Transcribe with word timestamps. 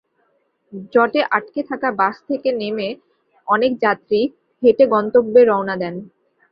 জটে 0.93 1.21
আটকে 1.31 1.61
থাকা 1.69 1.89
বাস 1.99 2.15
থেকে 2.29 2.49
নেমে 2.59 2.87
অনেক 3.47 3.71
যাত্রী 3.83 4.19
হেঁটে 4.63 4.85
গন্তব্যে 4.93 5.41
রওনা 5.43 5.75
দেন। 5.81 5.95